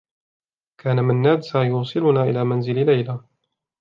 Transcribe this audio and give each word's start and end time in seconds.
كان 0.77 1.03
منّاد 1.03 1.41
سيوصلنا 1.41 2.23
إلى 2.23 2.43
منزل 2.43 2.75
ليلى. 2.85 3.19